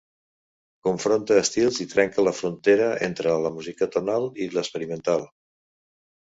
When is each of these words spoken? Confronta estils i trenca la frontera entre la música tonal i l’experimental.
Confronta 0.85 1.35
estils 1.41 1.77
i 1.85 1.87
trenca 1.91 2.25
la 2.27 2.33
frontera 2.37 2.87
entre 3.09 3.35
la 3.45 3.53
música 3.59 3.89
tonal 3.97 4.27
i 4.47 4.49
l’experimental. 4.57 5.29